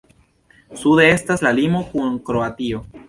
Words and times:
Sude 0.83 1.05
estas 1.17 1.45
la 1.49 1.53
limo 1.59 1.83
kun 1.91 2.17
Kroatio. 2.31 2.83